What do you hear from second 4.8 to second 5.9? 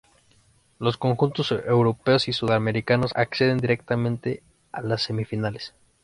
las semifinales.